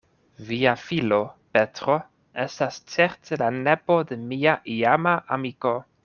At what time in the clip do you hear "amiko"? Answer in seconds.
5.37-5.75